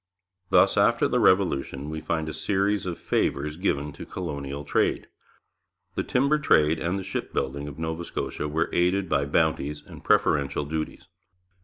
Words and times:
Thus 0.49 0.77
after 0.77 1.07
the 1.07 1.19
Revolution 1.19 1.91
we 1.91 2.01
find 2.01 2.27
a 2.27 2.33
series 2.33 2.87
of 2.87 2.97
favours 2.97 3.55
given 3.55 3.93
to 3.93 4.03
colonial 4.03 4.65
trade. 4.65 5.07
The 5.93 6.01
timber 6.03 6.39
trade 6.39 6.79
and 6.79 6.97
the 6.97 7.03
shipbuilding 7.03 7.67
of 7.67 7.77
Nova 7.77 8.03
Scotia 8.03 8.47
were 8.47 8.71
aided 8.73 9.07
by 9.07 9.25
bounties 9.27 9.83
and 9.85 10.03
preferential 10.03 10.65
duties. 10.65 11.07